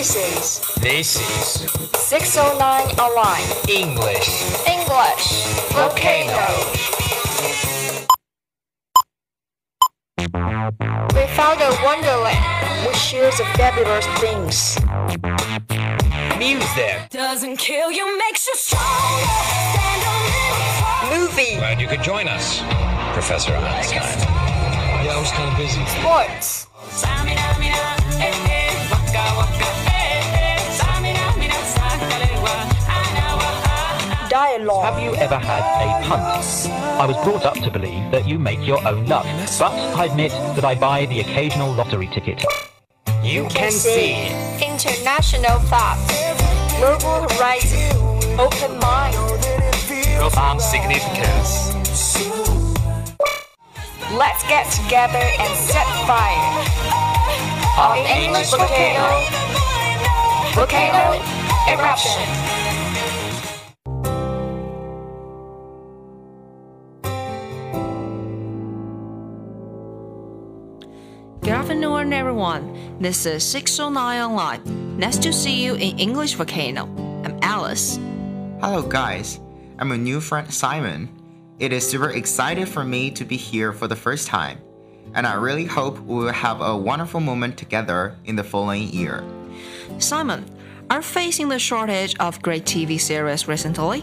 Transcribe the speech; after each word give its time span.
This 0.00 0.16
is 0.16 0.74
This 0.76 1.16
is 1.16 1.70
609 1.92 2.98
Online 2.98 3.44
English 3.68 4.32
English 4.64 5.44
Volcano. 5.76 6.40
We 11.12 11.26
found 11.36 11.60
a 11.60 11.76
wonderland 11.84 12.86
which 12.86 12.96
shares 12.96 13.40
of 13.40 13.46
fabulous 13.48 14.06
things. 14.24 14.78
music. 16.38 17.10
Doesn't 17.10 17.58
kill 17.58 17.92
you, 17.92 18.18
makes 18.20 18.46
you 18.46 18.54
stronger. 18.56 18.86
Stand 19.76 20.02
a 20.08 21.12
little 21.12 21.28
Movie, 21.28 21.56
Glad 21.56 21.78
you 21.78 21.86
could 21.88 22.02
join 22.02 22.26
us, 22.26 22.62
Professor 23.12 23.52
Einstein. 23.52 24.00
Yeah, 25.04 25.12
I 25.12 25.20
was 25.20 25.30
kind 25.32 25.52
of 25.52 25.58
busy. 25.58 25.84
sports, 25.84 26.68
dialogue, 34.60 34.94
Have 34.94 35.02
you 35.02 35.14
ever 35.16 35.36
had 35.36 35.62
a 35.80 36.06
punt? 36.06 36.70
I 37.00 37.06
was 37.06 37.16
brought 37.24 37.44
up 37.44 37.54
to 37.54 37.70
believe 37.70 38.10
that 38.10 38.26
you 38.28 38.38
make 38.38 38.66
your 38.66 38.86
own 38.86 39.06
luck, 39.06 39.24
but 39.58 39.72
I 39.96 40.06
admit 40.06 40.32
that 40.56 40.64
I 40.64 40.74
buy 40.74 41.06
the 41.06 41.20
occasional 41.20 41.72
lottery 41.72 42.08
ticket. 42.08 42.44
You 43.22 43.46
can 43.48 43.70
see 43.70 44.28
international 44.60 45.58
thoughts, 45.68 46.12
global 46.78 47.28
horizon, 47.28 47.96
open 48.38 48.78
mind. 48.78 49.16
profound 50.18 50.60
significance. 50.60 51.72
Let's 54.12 54.42
get 54.48 54.70
together 54.72 55.24
and 55.38 55.52
set 55.70 55.86
fire. 56.06 56.66
On 57.78 57.96
English 57.96 58.50
volcano, 58.50 59.24
volcano 60.54 61.22
eruption. 61.68 62.39
Everyone. 72.40 72.96
This 72.98 73.26
is 73.26 73.44
609 73.44 74.22
Online. 74.22 74.98
Nice 74.98 75.18
to 75.18 75.30
see 75.30 75.62
you 75.62 75.74
in 75.74 75.98
English 75.98 76.36
Volcano. 76.36 76.84
I'm 77.22 77.38
Alice. 77.42 77.98
Hello, 78.62 78.80
guys. 78.80 79.40
I'm 79.78 79.92
a 79.92 79.98
new 79.98 80.22
friend, 80.22 80.50
Simon. 80.50 81.10
It 81.58 81.70
is 81.70 81.86
super 81.86 82.08
excited 82.08 82.66
for 82.66 82.82
me 82.82 83.10
to 83.10 83.26
be 83.26 83.36
here 83.36 83.74
for 83.74 83.88
the 83.88 83.96
first 83.96 84.26
time, 84.26 84.58
and 85.12 85.26
I 85.26 85.34
really 85.34 85.66
hope 85.66 86.00
we 86.00 86.14
will 86.14 86.32
have 86.32 86.62
a 86.62 86.74
wonderful 86.74 87.20
moment 87.20 87.58
together 87.58 88.16
in 88.24 88.36
the 88.36 88.44
following 88.44 88.88
year. 88.88 89.22
Simon, 89.98 90.46
are 90.88 91.00
you 91.00 91.02
facing 91.02 91.50
the 91.50 91.58
shortage 91.58 92.16
of 92.20 92.40
great 92.40 92.64
TV 92.64 92.98
series 92.98 93.48
recently? 93.48 94.02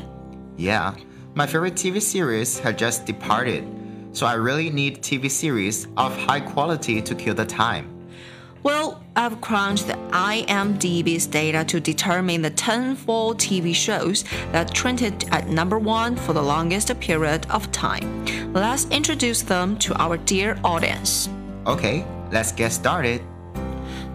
Yeah, 0.58 0.94
my 1.34 1.48
favorite 1.48 1.74
TV 1.74 2.00
series 2.00 2.60
had 2.60 2.78
just 2.78 3.08
departed, 3.08 3.66
so 4.12 4.28
I 4.28 4.34
really 4.36 4.70
need 4.70 5.02
TV 5.02 5.28
series 5.28 5.88
of 5.98 6.16
high 6.16 6.42
quality 6.42 7.02
to 7.02 7.16
kill 7.16 7.34
the 7.34 7.44
time. 7.44 7.97
Well, 8.64 9.04
I've 9.16 9.40
crunched 9.42 9.88
the 9.88 9.94
IMDb's 9.94 11.28
data 11.28 11.64
to 11.66 11.80
determine 11.80 12.42
the 12.42 12.50
10 12.50 12.96
fall 12.96 13.34
TV 13.36 13.74
shows 13.74 14.24
that 14.52 14.74
trended 14.74 15.26
at 15.32 15.48
number 15.48 15.80
one 15.80 16.16
for 16.16 16.34
the 16.34 16.42
longest 16.42 16.98
period 17.00 17.46
of 17.50 17.72
time. 17.72 18.26
Let's 18.54 18.86
introduce 18.90 19.42
them 19.42 19.78
to 19.80 19.94
our 20.02 20.18
dear 20.18 20.60
audience. 20.64 21.30
Okay, 21.66 22.06
let's 22.32 22.52
get 22.52 22.72
started. 22.72 23.22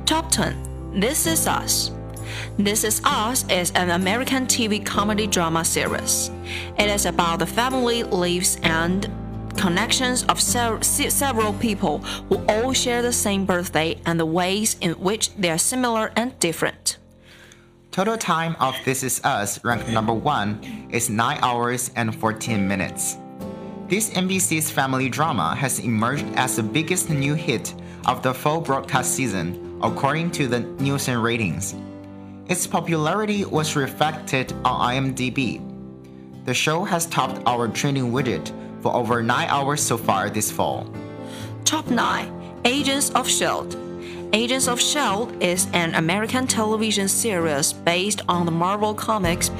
Top 0.06 0.30
10 0.30 1.00
This 1.00 1.26
Is 1.26 1.46
Us. 1.46 1.92
This 2.58 2.84
Is 2.84 3.00
Us 3.04 3.48
is 3.48 3.70
an 3.72 3.90
American 3.90 4.46
TV 4.46 4.84
comedy 4.84 5.26
drama 5.26 5.64
series. 5.64 6.30
It 6.78 6.88
is 6.88 7.06
about 7.06 7.38
the 7.38 7.46
family 7.46 8.02
lives 8.02 8.58
and 8.62 9.08
connections 9.56 10.24
of 10.24 10.40
se- 10.40 11.08
several 11.10 11.52
people 11.54 11.98
who 12.28 12.44
all 12.48 12.72
share 12.72 13.02
the 13.02 13.12
same 13.12 13.44
birthday 13.44 14.00
and 14.06 14.18
the 14.18 14.26
ways 14.26 14.76
in 14.80 14.92
which 14.92 15.34
they 15.36 15.50
are 15.50 15.58
similar 15.58 16.12
and 16.16 16.38
different. 16.38 16.98
Total 17.90 18.16
time 18.16 18.56
of 18.58 18.74
This 18.84 19.02
Is 19.02 19.20
Us 19.22 19.62
ranked 19.64 19.88
number 19.88 20.14
one 20.14 20.88
is 20.90 21.10
9 21.10 21.38
hours 21.42 21.90
and 21.94 22.14
14 22.14 22.66
minutes. 22.66 23.18
This 23.86 24.08
NBC's 24.10 24.70
family 24.70 25.10
drama 25.10 25.54
has 25.54 25.78
emerged 25.78 26.24
as 26.36 26.56
the 26.56 26.62
biggest 26.62 27.10
new 27.10 27.34
hit 27.34 27.74
of 28.06 28.22
the 28.22 28.32
fall 28.32 28.62
broadcast 28.62 29.14
season, 29.14 29.78
according 29.82 30.30
to 30.30 30.48
the 30.48 30.60
Nielsen 30.80 31.20
ratings. 31.20 31.74
Its 32.48 32.66
popularity 32.66 33.44
was 33.44 33.76
reflected 33.76 34.52
on 34.64 35.14
IMDb. 35.14 35.60
The 36.46 36.54
show 36.54 36.84
has 36.84 37.06
topped 37.06 37.42
our 37.46 37.68
trending 37.68 38.10
widget 38.10 38.50
for 38.82 38.94
over 38.94 39.22
9 39.22 39.48
hours 39.48 39.80
so 39.80 39.96
far 39.96 40.28
this 40.28 40.50
fall. 40.50 40.86
Top 41.64 41.88
9 41.88 42.60
Agents 42.64 43.10
of 43.10 43.26
S.H.I.E.L.D. 43.26 43.76
Agents 44.32 44.68
of 44.68 44.78
S.H.I.E.L.D. 44.78 45.44
is 45.44 45.68
an 45.72 45.94
American 45.94 46.46
television 46.46 47.08
series 47.08 47.72
based 47.72 48.20
on 48.28 48.46
the 48.46 48.52
Marvel 48.52 48.94
Comics 48.94 49.50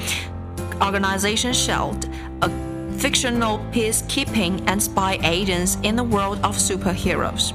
organization 0.81 1.51
S.H.I.E.L.D., 1.51 2.07
a 2.41 2.49
fictional 2.97 3.59
peacekeeping 3.71 4.63
and 4.67 4.81
spy 4.81 5.19
agents 5.23 5.77
in 5.83 5.95
the 5.95 6.03
world 6.03 6.39
of 6.43 6.55
superheroes. 6.55 7.53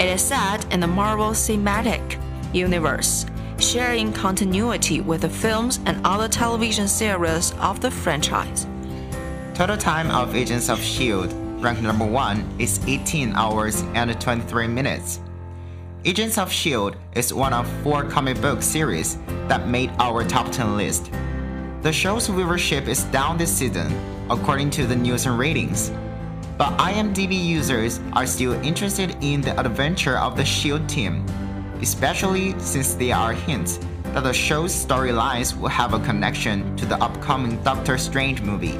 It 0.00 0.06
is 0.06 0.22
set 0.22 0.72
in 0.72 0.80
the 0.80 0.86
Marvel 0.86 1.30
Cinematic 1.30 2.18
Universe, 2.54 3.26
sharing 3.58 4.12
continuity 4.12 5.00
with 5.00 5.22
the 5.22 5.28
films 5.28 5.80
and 5.86 6.00
other 6.06 6.28
television 6.28 6.88
series 6.88 7.52
of 7.60 7.80
the 7.80 7.90
franchise. 7.90 8.66
Total 9.56 9.74
time 9.74 10.10
of 10.10 10.36
Agents 10.36 10.68
of 10.68 10.78
S.H.I.E.L.D. 10.78 11.34
ranked 11.62 11.80
number 11.80 12.04
one 12.04 12.44
is 12.58 12.78
18 12.86 13.32
hours 13.32 13.80
and 13.94 14.20
23 14.20 14.66
minutes. 14.66 15.18
Agents 16.04 16.36
of 16.36 16.48
S.H.I.E.L.D. 16.48 16.98
is 17.14 17.32
one 17.32 17.54
of 17.54 17.66
four 17.82 18.04
comic 18.04 18.38
book 18.42 18.60
series 18.60 19.16
that 19.48 19.66
made 19.66 19.90
our 19.98 20.24
top 20.24 20.52
10 20.52 20.76
list. 20.76 21.10
The 21.80 21.90
show's 21.90 22.28
viewership 22.28 22.86
is 22.86 23.04
down 23.04 23.38
this 23.38 23.50
season, 23.50 23.90
according 24.28 24.68
to 24.72 24.86
the 24.86 24.94
Nielsen 24.94 25.38
ratings. 25.38 25.88
But 26.58 26.76
IMDb 26.76 27.42
users 27.42 27.98
are 28.12 28.26
still 28.26 28.52
interested 28.62 29.16
in 29.22 29.40
the 29.40 29.58
adventure 29.58 30.18
of 30.18 30.36
the 30.36 30.42
S.H.I.E.L.D. 30.42 30.86
team, 30.86 31.24
especially 31.80 32.54
since 32.58 32.92
there 32.92 33.16
are 33.16 33.32
hints 33.32 33.78
that 34.12 34.22
the 34.22 34.34
show's 34.34 34.74
storylines 34.74 35.58
will 35.58 35.70
have 35.70 35.94
a 35.94 36.00
connection 36.00 36.76
to 36.76 36.84
the 36.84 37.02
upcoming 37.02 37.56
Doctor 37.62 37.96
Strange 37.96 38.42
movie. 38.42 38.78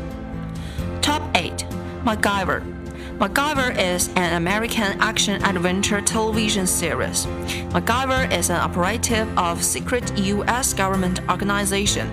Top 2.06 2.18
8 2.18 2.22
MacGyver. 2.22 3.18
MacGyver 3.18 3.78
is 3.78 4.10
an 4.14 4.34
American 4.34 5.00
action 5.00 5.42
adventure 5.44 6.00
television 6.00 6.64
series. 6.64 7.26
MacGyver 7.74 8.32
is 8.32 8.48
an 8.48 8.58
operative 8.58 9.26
of 9.36 9.64
secret 9.64 10.16
US 10.16 10.72
government 10.72 11.20
organization 11.28 12.06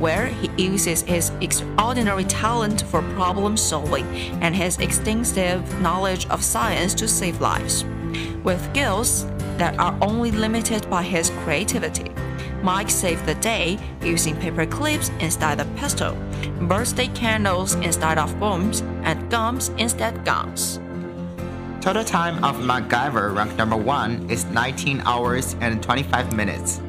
where 0.00 0.28
he 0.28 0.48
uses 0.56 1.02
his 1.02 1.30
extraordinary 1.42 2.24
talent 2.24 2.84
for 2.84 3.02
problem 3.14 3.58
solving 3.58 4.06
and 4.42 4.54
his 4.54 4.78
extensive 4.78 5.60
knowledge 5.82 6.26
of 6.30 6.42
science 6.42 6.94
to 6.94 7.06
save 7.06 7.38
lives. 7.42 7.84
With 8.44 8.64
skills 8.70 9.26
that 9.58 9.78
are 9.78 9.94
only 10.00 10.30
limited 10.30 10.88
by 10.88 11.02
his 11.02 11.28
creativity. 11.44 12.10
Mike 12.62 12.88
saved 12.88 13.26
the 13.26 13.34
day 13.36 13.78
using 14.00 14.34
paper 14.36 14.64
clips 14.64 15.10
instead 15.20 15.60
of 15.60 15.76
pistol, 15.76 16.16
birthday 16.68 17.08
candles 17.08 17.74
instead 17.76 18.18
of 18.18 18.38
bombs, 18.40 18.80
and 19.02 19.30
gums 19.30 19.70
instead 19.78 20.24
guns. 20.24 20.80
Total 21.80 22.04
time 22.04 22.42
of 22.42 22.56
MacGyver 22.56 23.34
ranked 23.36 23.56
number 23.56 23.76
one 23.76 24.28
is 24.30 24.46
19 24.46 25.02
hours 25.04 25.54
and 25.60 25.82
25 25.82 26.34
minutes. 26.34 26.80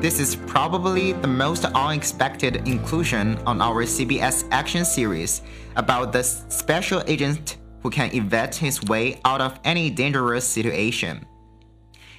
This 0.00 0.18
is 0.18 0.36
probably 0.36 1.12
the 1.12 1.28
most 1.28 1.64
unexpected 1.64 2.68
inclusion 2.68 3.36
on 3.46 3.60
our 3.60 3.84
CBS 3.84 4.48
action 4.50 4.84
series 4.84 5.42
about 5.76 6.12
the 6.12 6.22
special 6.22 7.02
agent 7.06 7.58
who 7.82 7.90
can 7.90 8.14
evade 8.14 8.54
his 8.54 8.82
way 8.84 9.20
out 9.24 9.40
of 9.40 9.58
any 9.64 9.90
dangerous 9.90 10.46
situation. 10.46 11.26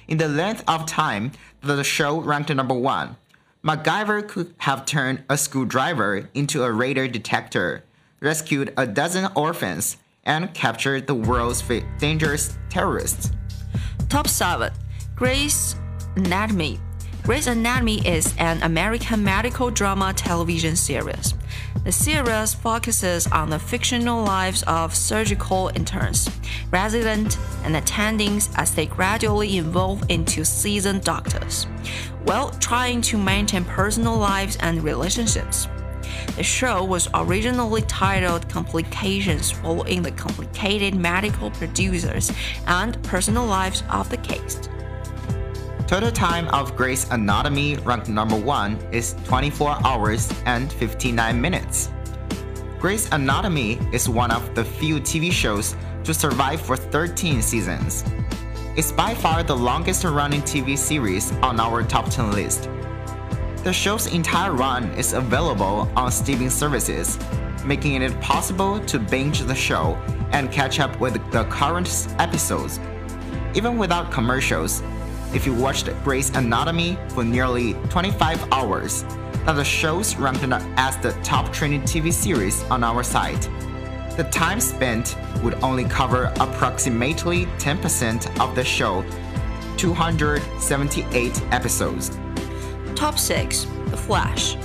In 0.06 0.18
the 0.18 0.28
length 0.28 0.62
of 0.68 0.86
time 0.86 1.32
the 1.62 1.82
show 1.82 2.20
ranked 2.20 2.54
number 2.54 2.74
one, 2.74 3.16
MacGyver 3.64 4.26
could 4.26 4.52
have 4.58 4.84
turned 4.84 5.22
a 5.30 5.38
screwdriver 5.38 6.28
into 6.34 6.64
a 6.64 6.72
radar 6.72 7.06
detector, 7.06 7.84
rescued 8.18 8.74
a 8.76 8.88
dozen 8.88 9.30
orphans, 9.36 9.98
and 10.24 10.52
captured 10.52 11.06
the 11.06 11.14
world's 11.14 11.62
dangerous 11.98 12.58
terrorists. 12.70 13.30
Top 14.08 14.26
7 14.26 14.72
Grey's 15.14 15.76
Anatomy. 16.16 16.80
Grey's 17.22 17.46
Anatomy 17.46 18.04
is 18.04 18.34
an 18.38 18.60
American 18.64 19.22
medical 19.22 19.70
drama 19.70 20.12
television 20.12 20.74
series. 20.74 21.34
The 21.84 21.92
series 21.92 22.54
focuses 22.54 23.28
on 23.28 23.48
the 23.48 23.60
fictional 23.60 24.24
lives 24.24 24.64
of 24.64 24.92
surgical 24.92 25.70
interns, 25.76 26.28
residents, 26.72 27.38
and 27.62 27.76
attendings 27.76 28.52
as 28.56 28.74
they 28.74 28.86
gradually 28.86 29.58
evolve 29.58 30.02
into 30.08 30.44
seasoned 30.44 31.04
doctors, 31.04 31.68
while 32.24 32.50
trying 32.60 33.00
to 33.02 33.18
maintain 33.18 33.64
personal 33.64 34.16
lives 34.16 34.56
and 34.60 34.82
relationships. 34.82 35.68
The 36.36 36.42
show 36.42 36.84
was 36.84 37.08
originally 37.14 37.82
titled 37.82 38.48
Complications 38.48 39.50
following 39.50 40.02
the 40.02 40.12
complicated 40.12 40.94
medical 40.94 41.50
procedures 41.50 42.32
and 42.66 43.00
personal 43.02 43.46
lives 43.46 43.82
of 43.90 44.08
the 44.08 44.16
case. 44.18 44.60
Total 45.86 46.10
time 46.10 46.48
of 46.48 46.74
Grey's 46.74 47.10
Anatomy 47.10 47.76
ranked 47.76 48.08
number 48.08 48.36
1 48.36 48.78
is 48.92 49.14
24 49.24 49.78
hours 49.84 50.32
and 50.46 50.72
59 50.72 51.38
minutes. 51.38 51.90
Grey's 52.78 53.12
Anatomy 53.12 53.78
is 53.92 54.08
one 54.08 54.30
of 54.30 54.54
the 54.54 54.64
few 54.64 55.00
TV 55.00 55.30
shows 55.30 55.76
to 56.04 56.14
survive 56.14 56.60
for 56.60 56.76
13 56.76 57.42
seasons. 57.42 58.04
It's 58.74 58.90
by 58.90 59.12
far 59.12 59.42
the 59.42 59.54
longest 59.54 60.02
running 60.02 60.40
TV 60.40 60.78
series 60.78 61.30
on 61.42 61.60
our 61.60 61.82
top 61.82 62.08
10 62.08 62.32
list. 62.32 62.70
The 63.64 63.72
show's 63.72 64.06
entire 64.06 64.52
run 64.52 64.90
is 64.92 65.12
available 65.12 65.92
on 65.94 66.10
streaming 66.10 66.48
services, 66.48 67.18
making 67.66 68.00
it 68.00 68.18
possible 68.22 68.80
to 68.86 68.98
binge 68.98 69.40
the 69.40 69.54
show 69.54 70.00
and 70.32 70.50
catch 70.50 70.80
up 70.80 70.98
with 71.00 71.12
the 71.32 71.44
current 71.50 72.08
episodes. 72.18 72.80
Even 73.54 73.76
without 73.76 74.10
commercials, 74.10 74.82
if 75.34 75.44
you 75.44 75.52
watched 75.52 75.90
Grey's 76.02 76.30
Anatomy 76.30 76.96
for 77.08 77.24
nearly 77.24 77.74
25 77.90 78.52
hours, 78.52 79.02
that 79.44 79.52
the 79.52 79.64
show's 79.64 80.16
ranked 80.16 80.46
as 80.78 80.96
the 80.96 81.12
top 81.22 81.52
trending 81.52 81.82
TV 81.82 82.10
series 82.10 82.62
on 82.70 82.82
our 82.82 83.02
site. 83.02 83.50
The 84.16 84.24
time 84.24 84.60
spent 84.60 85.16
would 85.42 85.54
only 85.62 85.84
cover 85.84 86.32
approximately 86.38 87.46
10% 87.56 88.40
of 88.40 88.54
the 88.54 88.62
show, 88.62 89.02
278 89.78 91.42
episodes. 91.50 92.10
Top 92.94 93.18
6 93.18 93.66
The 93.86 93.96
Flash. 93.96 94.56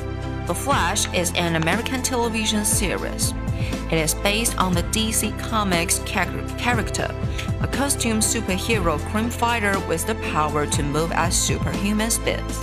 The 0.48 0.54
Flash 0.54 1.12
is 1.14 1.32
an 1.36 1.56
American 1.56 2.02
television 2.02 2.66
series. 2.66 3.34
It 3.90 3.98
is 3.98 4.14
based 4.16 4.58
on 4.58 4.74
the 4.74 4.84
DC 4.84 5.38
Comics 5.40 6.00
char- 6.00 6.26
character, 6.58 7.10
a 7.62 7.68
costume 7.68 8.20
superhero 8.20 9.00
crime 9.10 9.30
fighter 9.30 9.80
with 9.88 10.06
the 10.08 10.16
power 10.16 10.66
to 10.66 10.84
move 10.84 11.14
at 11.14 11.30
superhuman 11.30 12.12
speeds. 12.12 12.60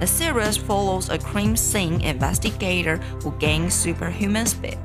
The 0.00 0.06
series 0.06 0.56
follows 0.56 1.10
a 1.10 1.18
crime 1.18 1.56
scene 1.56 2.00
investigator 2.00 2.96
who 3.22 3.30
gains 3.38 3.74
superhuman 3.74 4.46
speed, 4.46 4.78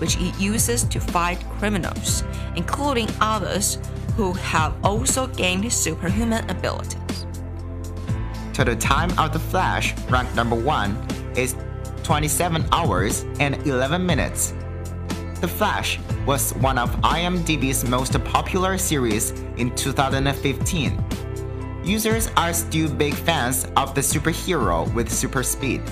which 0.00 0.16
it 0.16 0.38
uses 0.40 0.84
to 0.84 0.98
fight 0.98 1.38
criminals, 1.58 2.24
including 2.56 3.08
others 3.20 3.78
who 4.16 4.32
have 4.32 4.74
also 4.84 5.26
gained 5.28 5.70
superhuman 5.72 6.48
abilities. 6.50 7.26
Total 8.52 8.76
time 8.76 9.16
of 9.18 9.32
The 9.32 9.38
Flash, 9.38 9.96
ranked 10.08 10.34
number 10.34 10.56
1, 10.56 11.34
is 11.36 11.54
27 12.02 12.66
hours 12.72 13.24
and 13.38 13.54
11 13.66 14.04
minutes. 14.04 14.54
The 15.40 15.48
Flash 15.48 15.98
was 16.26 16.52
one 16.56 16.76
of 16.76 16.90
IMDb's 17.00 17.84
most 17.88 18.12
popular 18.24 18.76
series 18.76 19.30
in 19.56 19.74
2015. 19.74 21.04
Users 21.84 22.28
are 22.36 22.52
still 22.52 22.92
big 22.92 23.14
fans 23.14 23.66
of 23.76 23.94
the 23.94 24.02
superhero 24.02 24.92
with 24.92 25.10
super 25.10 25.42
speed. 25.42 25.82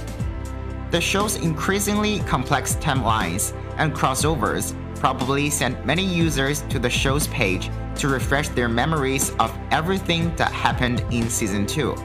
The 0.90 1.00
show's 1.00 1.36
increasingly 1.36 2.20
complex 2.20 2.76
timelines 2.76 3.54
and 3.78 3.94
crossovers 3.94 4.74
probably 4.96 5.48
sent 5.48 5.86
many 5.86 6.04
users 6.04 6.62
to 6.62 6.78
the 6.78 6.90
show's 6.90 7.26
page 7.28 7.70
to 7.96 8.08
refresh 8.08 8.48
their 8.50 8.68
memories 8.68 9.30
of 9.38 9.56
everything 9.70 10.34
that 10.36 10.52
happened 10.52 11.04
in 11.10 11.28
season 11.30 11.66
2. 11.66 11.96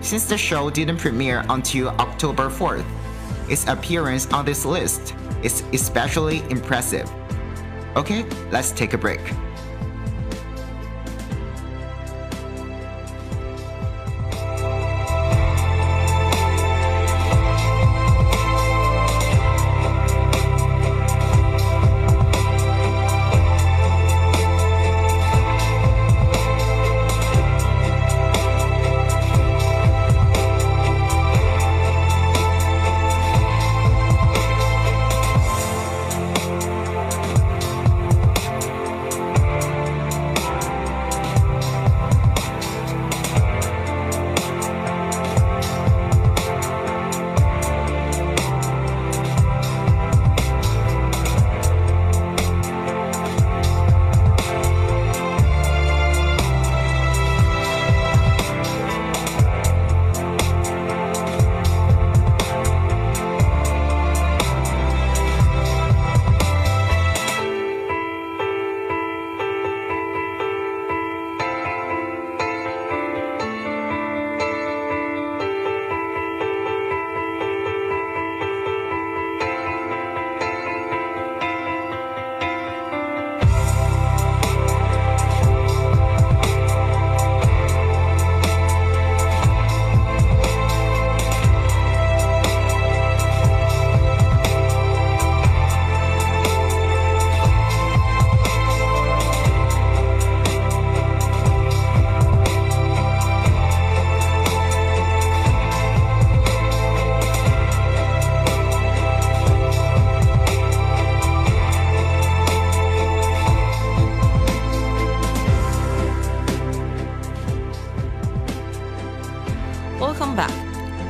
Since 0.00 0.26
the 0.26 0.38
show 0.38 0.70
didn't 0.70 0.98
premiere 0.98 1.44
until 1.48 1.88
October 1.88 2.48
4th, 2.48 2.86
its 3.48 3.66
appearance 3.66 4.26
on 4.32 4.44
this 4.44 4.64
list 4.64 5.14
is 5.42 5.62
especially 5.72 6.40
impressive. 6.50 7.10
Okay, 7.96 8.24
let's 8.50 8.72
take 8.72 8.92
a 8.92 8.98
break. 8.98 9.20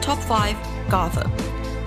Top 0.06 0.22
5 0.22 0.56
Gotham. 0.88 1.32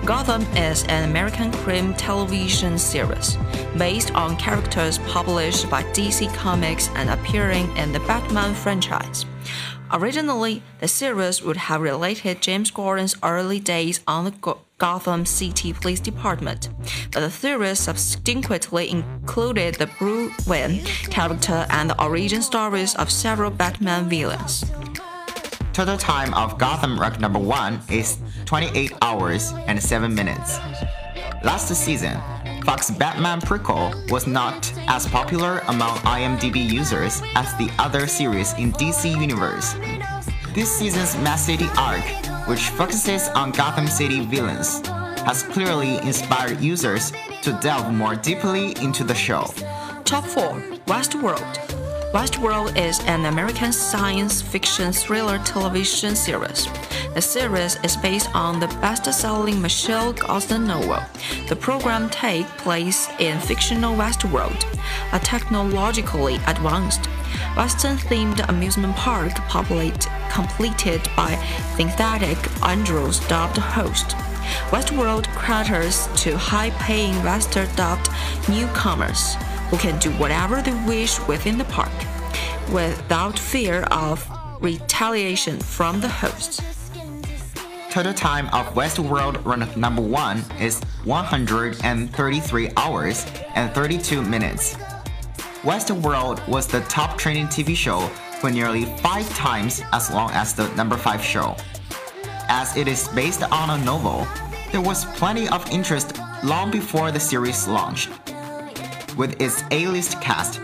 Gotham 0.04 0.42
is 0.54 0.84
an 0.88 1.08
American 1.08 1.50
crime 1.50 1.94
television 1.94 2.78
series 2.78 3.38
based 3.78 4.14
on 4.14 4.36
characters 4.36 4.98
published 5.08 5.70
by 5.70 5.82
DC 5.94 6.30
Comics 6.34 6.90
and 6.96 7.08
appearing 7.08 7.74
in 7.78 7.92
the 7.92 8.00
Batman 8.00 8.54
franchise. 8.54 9.24
Originally, 9.90 10.62
the 10.80 10.86
series 10.86 11.42
would 11.42 11.56
have 11.56 11.80
related 11.80 12.42
James 12.42 12.70
Gordon's 12.70 13.16
early 13.22 13.58
days 13.58 14.00
on 14.06 14.26
the 14.26 14.32
Go- 14.32 14.60
Gotham 14.76 15.24
City 15.24 15.72
Police 15.72 16.00
Department, 16.00 16.68
but 17.12 17.20
the 17.20 17.30
series 17.30 17.78
subsequently 17.78 18.90
included 18.90 19.76
the 19.76 19.86
Bruce 19.98 20.46
Wayne 20.46 20.84
character 21.08 21.64
and 21.70 21.88
the 21.88 22.04
origin 22.04 22.42
stories 22.42 22.94
of 22.96 23.10
several 23.10 23.50
Batman 23.50 24.10
villains. 24.10 24.70
Total 25.80 25.96
time 25.96 26.34
of 26.34 26.58
Gotham 26.58 27.00
ranked 27.00 27.20
number 27.20 27.38
1 27.38 27.80
is 27.88 28.18
28 28.44 28.92
hours 29.00 29.54
and 29.66 29.82
7 29.82 30.14
minutes. 30.14 30.58
Last 31.42 31.68
season, 31.74 32.20
Fox 32.66 32.90
Batman 32.90 33.40
prequel 33.40 33.94
was 34.10 34.26
not 34.26 34.70
as 34.88 35.06
popular 35.06 35.62
among 35.68 35.96
IMDb 36.00 36.70
users 36.70 37.22
as 37.34 37.56
the 37.56 37.70
other 37.78 38.06
series 38.06 38.52
in 38.58 38.74
DC 38.74 39.18
Universe. 39.18 39.72
This 40.52 40.70
season's 40.70 41.16
Mad 41.24 41.36
City 41.36 41.68
arc, 41.78 42.04
which 42.46 42.60
focuses 42.60 43.28
on 43.28 43.50
Gotham 43.50 43.86
City 43.86 44.20
villains, 44.26 44.86
has 45.24 45.44
clearly 45.44 45.96
inspired 46.06 46.60
users 46.60 47.10
to 47.40 47.58
delve 47.62 47.90
more 47.90 48.16
deeply 48.16 48.72
into 48.82 49.02
the 49.02 49.14
show. 49.14 49.44
Top 50.04 50.26
4 50.26 50.60
Westworld. 50.84 51.79
Westworld 52.12 52.76
is 52.76 52.98
an 53.06 53.26
American 53.26 53.72
science 53.72 54.42
fiction 54.42 54.92
thriller 54.92 55.38
television 55.44 56.16
series. 56.16 56.66
The 57.14 57.22
series 57.22 57.78
is 57.84 57.96
based 57.96 58.34
on 58.34 58.58
the 58.58 58.66
best-selling 58.82 59.62
Michael 59.62 60.12
Crichton 60.14 60.66
novel. 60.66 60.98
The 61.48 61.54
program 61.54 62.10
takes 62.10 62.50
place 62.62 63.08
in 63.20 63.38
fictional 63.38 63.94
Westworld, 63.94 64.60
a 65.12 65.20
technologically 65.20 66.34
advanced, 66.48 67.06
Western-themed 67.56 68.48
amusement 68.48 68.96
park 68.96 69.32
populate, 69.46 70.08
completed 70.32 71.00
by 71.16 71.36
synthetic 71.76 72.38
androids 72.66 73.20
dubbed 73.28 73.58
host. 73.58 74.16
Westworld 74.72 75.26
caters 75.46 76.08
to 76.24 76.36
high-paying 76.36 77.14
Western-dubbed 77.22 78.08
newcomers 78.48 79.36
who 79.70 79.76
can 79.78 79.98
do 80.00 80.10
whatever 80.12 80.60
they 80.60 80.74
wish 80.84 81.18
within 81.28 81.56
the 81.56 81.64
park, 81.64 81.92
without 82.72 83.38
fear 83.38 83.82
of 83.90 84.28
retaliation 84.60 85.58
from 85.58 86.00
the 86.00 86.08
hosts. 86.08 86.60
Total 87.90 88.12
time 88.12 88.46
of 88.48 88.66
Westworld 88.74 89.44
ranked 89.44 89.76
number 89.76 90.02
1 90.02 90.44
is 90.60 90.80
133 91.04 92.70
hours 92.76 93.26
and 93.54 93.72
32 93.74 94.22
minutes. 94.22 94.76
Westworld 95.62 96.46
was 96.48 96.66
the 96.66 96.80
top 96.82 97.18
trending 97.18 97.46
TV 97.46 97.74
show 97.74 98.00
for 98.40 98.50
nearly 98.50 98.84
5 98.84 99.28
times 99.34 99.82
as 99.92 100.10
long 100.12 100.30
as 100.32 100.54
the 100.54 100.68
number 100.74 100.96
5 100.96 101.22
show. 101.22 101.56
As 102.48 102.76
it 102.76 102.88
is 102.88 103.08
based 103.08 103.42
on 103.42 103.70
a 103.70 103.84
novel, 103.84 104.26
there 104.72 104.80
was 104.80 105.04
plenty 105.16 105.48
of 105.48 105.68
interest 105.70 106.18
long 106.44 106.70
before 106.70 107.10
the 107.10 107.20
series 107.20 107.66
launched. 107.66 108.08
With 109.16 109.40
its 109.40 109.62
A-list 109.70 110.20
cast, 110.20 110.60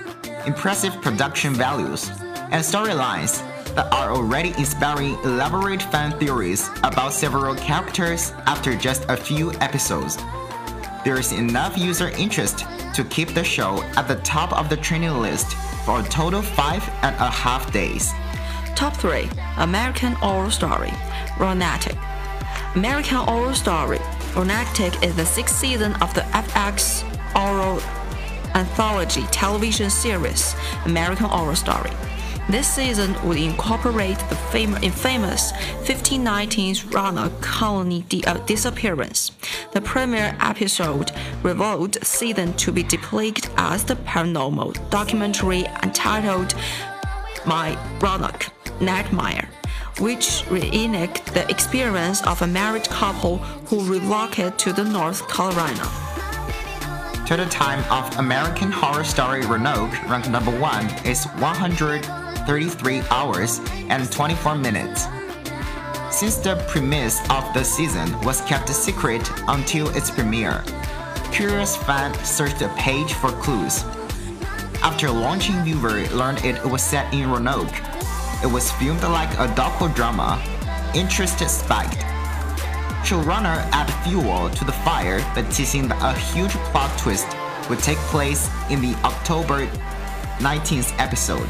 impressive 0.47 1.01
production 1.03 1.55
values, 1.55 2.09
and 2.51 2.65
storylines 2.65 3.43
that 3.75 3.93
are 3.93 4.13
already 4.13 4.51
inspiring 4.57 5.15
elaborate 5.25 5.83
fan 5.83 6.19
theories 6.19 6.71
about 6.83 7.13
several 7.13 7.55
characters 7.57 8.33
after 8.47 8.75
just 8.77 9.05
a 9.09 9.17
few 9.17 9.53
episodes. 9.61 10.17
There 11.05 11.19
is 11.19 11.33
enough 11.33 11.77
user 11.77 12.09
interest 12.11 12.65
to 12.95 13.05
keep 13.05 13.29
the 13.29 13.45
show 13.45 13.83
at 13.97 14.09
the 14.09 14.17
top 14.17 14.53
of 14.53 14.69
the 14.69 14.77
trending 14.77 15.21
list 15.21 15.55
for 15.85 16.01
a 16.01 16.05
total 16.05 16.43
five 16.43 16.83
and 17.03 17.15
a 17.17 17.31
half 17.31 17.73
days. 17.73 18.13
Top 18.75 18.97
3 18.97 19.29
American 19.59 20.13
Horror 20.13 20.51
Story 20.51 20.93
Roanoke. 21.39 21.95
American 22.75 23.19
Horror 23.19 23.55
Story 23.55 23.99
Roanoke 24.35 25.03
is 25.03 25.15
the 25.17 25.27
sixth 25.27 25.57
season 25.57 25.95
of 26.03 26.13
the 26.15 26.23
FX 26.33 27.03
horror 27.33 27.81
anthology 28.57 29.23
television 29.31 29.91
series 29.91 30.57
American 30.87 31.27
Horror 31.27 31.55
Story. 31.55 31.91
This 32.49 32.67
season 32.67 33.15
would 33.27 33.37
incorporate 33.37 34.19
the 34.31 34.37
fam- 34.51 34.83
infamous 34.83 35.53
1519's 35.85 36.87
Roanoke 36.87 37.39
colony 37.43 38.03
di- 38.09 38.25
uh, 38.25 38.39
disappearance. 38.47 39.33
The 39.73 39.81
premiere 39.83 40.35
episode 40.41 41.13
revealed 41.43 42.03
season 42.03 42.55
to 42.55 42.73
be 42.73 42.83
depicted 42.83 43.51
as 43.59 43.85
the 43.85 43.97
paranormal 43.97 44.89
documentary 44.89 45.65
entitled 45.83 46.55
My 47.45 47.77
Roanoke 48.01 48.47
Nightmare, 48.81 49.51
which 49.99 50.45
reenact 50.49 51.27
the 51.35 51.47
experience 51.51 52.27
of 52.27 52.41
a 52.41 52.47
married 52.47 52.89
couple 52.89 53.37
who 53.69 53.85
relocated 53.93 54.59
to 54.61 54.73
the 54.73 54.85
North 54.85 55.29
Carolina. 55.29 56.06
Total 57.27 57.49
time 57.49 57.83
of 57.91 58.19
American 58.19 58.71
Horror 58.71 59.03
Story 59.03 59.45
Roanoke 59.45 59.91
ranked 60.09 60.31
number 60.31 60.53
1 60.61 61.05
is 61.05 61.25
133 61.41 63.01
hours 63.11 63.61
and 63.89 64.13
24 64.13 64.55
minutes. 64.55 65.09
Since 66.13 66.37
the 66.37 66.55
premise 66.69 67.19
of 67.29 67.53
the 67.53 67.65
season 67.65 68.17
was 68.21 68.43
kept 68.43 68.71
a 68.71 68.73
secret 68.73 69.29
until 69.49 69.89
its 69.97 70.09
premiere, 70.09 70.63
curious 71.33 71.75
fans 71.75 72.17
searched 72.21 72.61
the 72.61 72.69
page 72.77 73.13
for 73.15 73.33
clues. 73.43 73.83
After 74.81 75.11
launching, 75.11 75.65
viewer 75.65 76.07
learned 76.11 76.45
it 76.45 76.65
was 76.65 76.81
set 76.81 77.13
in 77.13 77.29
Roanoke. 77.29 77.75
It 78.45 78.53
was 78.53 78.71
filmed 78.71 79.03
like 79.03 79.33
a 79.33 79.53
docudrama. 79.59 80.39
Interest 80.95 81.41
spiked. 81.51 82.16
Showrunner 83.07 83.69
add 83.71 83.89
fuel 84.03 84.51
to 84.51 84.65
the 84.65 84.73
fire 84.73 85.21
by 85.33 85.43
teasing 85.43 85.87
that 85.87 86.03
a 86.03 86.19
huge 86.19 86.51
plot 86.73 86.91
twist 86.99 87.29
would 87.71 87.79
take 87.79 87.99
place 88.11 88.51
in 88.69 88.81
the 88.81 88.97
October 89.05 89.69
19th 90.39 90.93
episode. 90.99 91.49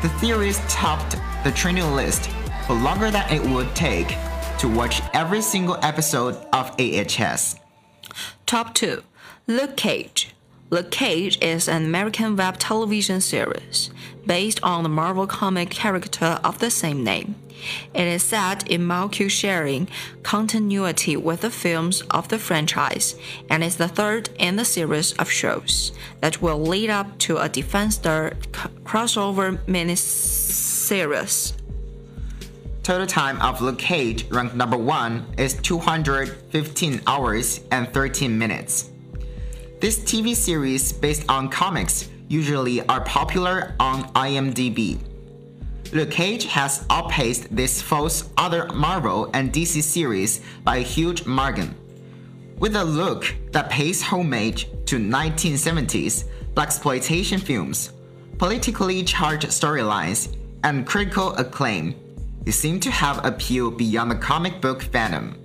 The 0.00 0.08
theories 0.18 0.58
topped 0.66 1.16
the 1.44 1.50
trending 1.50 1.94
list 1.94 2.30
for 2.66 2.72
longer 2.72 3.10
than 3.10 3.30
it 3.30 3.42
would 3.50 3.76
take 3.76 4.16
to 4.56 4.66
watch 4.66 5.02
every 5.12 5.42
single 5.42 5.76
episode 5.82 6.36
of 6.54 6.74
AHS. 6.80 7.56
Top 8.46 8.72
2 8.72 9.02
Luke 9.46 9.76
Cage. 9.76 10.35
Luke 10.68 10.90
Cage 10.90 11.38
is 11.40 11.68
an 11.68 11.84
American 11.84 12.34
web 12.34 12.58
television 12.58 13.20
series 13.20 13.90
based 14.26 14.58
on 14.64 14.82
the 14.82 14.88
Marvel 14.88 15.26
comic 15.26 15.70
character 15.70 16.40
of 16.42 16.58
the 16.58 16.70
same 16.70 17.04
name. 17.04 17.36
It 17.94 18.08
is 18.08 18.24
set 18.24 18.68
in 18.68 18.84
multi 18.84 19.28
sharing 19.28 19.86
continuity 20.24 21.16
with 21.16 21.42
the 21.42 21.50
films 21.50 22.02
of 22.10 22.28
the 22.28 22.38
franchise 22.40 23.14
and 23.48 23.62
is 23.62 23.76
the 23.76 23.86
third 23.86 24.28
in 24.40 24.56
the 24.56 24.64
series 24.64 25.12
of 25.12 25.30
shows 25.30 25.92
that 26.20 26.42
will 26.42 26.58
lead 26.58 26.90
up 26.90 27.16
to 27.18 27.38
a 27.38 27.48
Defenders 27.48 27.94
c- 27.94 28.68
crossover 28.82 29.58
miniseries. 29.66 31.52
Total 32.82 33.06
time 33.06 33.40
of 33.40 33.62
Luke 33.62 33.78
Cage 33.78 34.28
ranked 34.30 34.56
number 34.56 34.76
1 34.76 35.34
is 35.38 35.54
215 35.54 37.02
hours 37.06 37.60
and 37.70 37.88
13 37.92 38.36
minutes. 38.36 38.90
This 39.78 39.98
TV 39.98 40.34
series 40.34 40.90
based 40.90 41.24
on 41.28 41.50
comics 41.50 42.08
usually 42.28 42.80
are 42.88 43.02
popular 43.02 43.74
on 43.78 44.04
IMDb. 44.14 44.98
Luke 45.92 46.10
Cage 46.10 46.46
has 46.46 46.86
outpaced 46.88 47.54
this 47.54 47.82
false 47.82 48.30
other 48.38 48.66
Marvel 48.72 49.30
and 49.34 49.52
DC 49.52 49.82
series 49.82 50.40
by 50.64 50.78
a 50.78 50.80
huge 50.80 51.26
margin. 51.26 51.74
With 52.58 52.74
a 52.74 52.84
look 52.84 53.34
that 53.52 53.68
pays 53.68 54.00
homage 54.00 54.66
to 54.86 54.96
1970s 54.96 56.24
blaxploitation 56.54 57.38
films, 57.38 57.92
politically 58.38 59.04
charged 59.04 59.48
storylines, 59.48 60.34
and 60.64 60.86
critical 60.86 61.34
acclaim, 61.34 61.94
it 62.46 62.52
seemed 62.52 62.82
to 62.82 62.90
have 62.90 63.24
appeal 63.26 63.70
beyond 63.70 64.10
the 64.10 64.16
comic 64.16 64.62
book 64.62 64.82
fandom. 64.82 65.36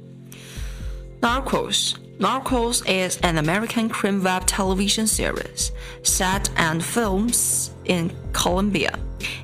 Narcos. 1.20 2.01
Narcos 2.20 2.88
is 2.88 3.18
an 3.24 3.38
American 3.38 3.90
crime 3.90 4.24
web 4.24 4.46
television 4.46 5.08
series 5.08 5.72
set 6.04 6.50
and 6.56 6.84
films 6.84 7.72
in 7.86 8.16
Colombia. 8.34 8.98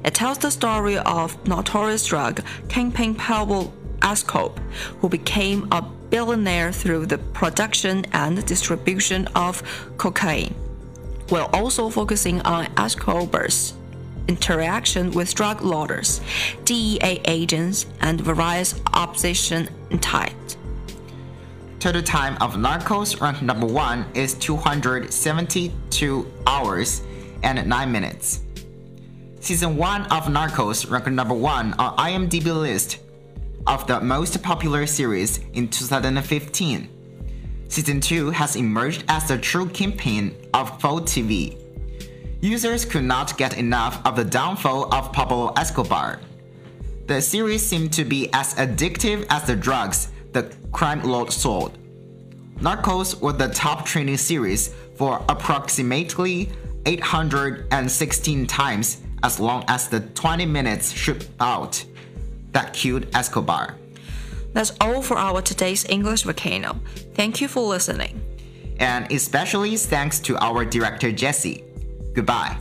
It 0.03 0.13
tells 0.13 0.37
the 0.37 0.51
story 0.51 0.97
of 0.99 1.47
notorious 1.47 2.05
drug 2.05 2.41
kingpin 2.69 3.15
Pablo 3.15 3.73
Escobar, 4.03 4.61
who 4.99 5.09
became 5.09 5.67
a 5.71 5.81
billionaire 5.81 6.71
through 6.71 7.07
the 7.07 7.17
production 7.17 8.05
and 8.13 8.45
distribution 8.45 9.27
of 9.35 9.63
cocaine, 9.97 10.53
while 11.29 11.49
also 11.53 11.89
focusing 11.89 12.41
on 12.41 12.67
Escobar's 12.77 13.73
interaction 14.27 15.11
with 15.11 15.33
drug 15.33 15.61
lords, 15.61 16.21
DEA 16.65 17.21
agents, 17.25 17.85
and 18.01 18.21
various 18.21 18.79
opposition 18.93 19.69
entities. 19.89 20.46
Total 21.79 22.01
time 22.01 22.35
of 22.41 22.55
Narcos 22.55 23.21
ranked 23.21 23.43
number 23.43 23.67
1 23.67 24.07
is 24.15 24.33
272 24.33 26.33
hours 26.47 27.03
and 27.43 27.67
9 27.67 27.91
minutes. 27.91 28.41
Season 29.41 29.77
1 29.77 30.01
of 30.05 30.23
Narcos 30.23 30.89
ranked 30.89 31.11
number 31.11 31.35
1 31.35 31.73
on 31.73 31.97
IMDb 31.97 32.45
list 32.45 32.97
of 33.67 33.85
the 33.85 34.01
most 34.01 34.41
popular 34.41 34.87
series 34.87 35.39
in 35.53 35.67
2015. 35.67 36.89
Season 37.67 38.01
2 38.01 38.31
has 38.31 38.55
emerged 38.55 39.03
as 39.07 39.27
the 39.27 39.37
true 39.37 39.69
kingpin 39.69 40.35
of 40.55 40.81
faux 40.81 41.13
TV. 41.13 41.61
Users 42.41 42.85
could 42.85 43.03
not 43.03 43.37
get 43.37 43.55
enough 43.55 44.01
of 44.03 44.15
the 44.15 44.25
downfall 44.25 44.91
of 44.91 45.13
Pablo 45.13 45.53
Escobar. 45.55 46.21
The 47.05 47.21
series 47.21 47.63
seemed 47.63 47.93
to 47.93 48.03
be 48.03 48.31
as 48.33 48.55
addictive 48.55 49.27
as 49.29 49.43
the 49.43 49.55
drugs 49.55 50.09
the 50.33 50.55
crime 50.71 51.03
lord 51.03 51.31
sold. 51.31 51.77
Narcos 52.59 53.21
was 53.21 53.37
the 53.37 53.49
top 53.49 53.85
trending 53.85 54.17
series 54.17 54.73
for 54.95 55.23
approximately 55.29 56.49
816 56.85 58.47
times 58.47 59.01
as 59.23 59.39
long 59.39 59.63
as 59.67 59.89
the 59.89 59.99
20 59.99 60.45
minutes 60.45 60.93
shootout 60.93 61.83
that 62.51 62.73
killed 62.73 63.05
Escobar. 63.13 63.75
That's 64.53 64.71
all 64.81 65.01
for 65.01 65.17
our 65.17 65.41
today's 65.41 65.85
English 65.89 66.23
volcano. 66.23 66.79
Thank 67.13 67.41
you 67.41 67.47
for 67.47 67.61
listening. 67.61 68.21
And 68.79 69.11
especially 69.11 69.75
thanks 69.77 70.19
to 70.21 70.37
our 70.43 70.65
director 70.65 71.11
Jesse. 71.11 71.63
Goodbye. 72.13 72.57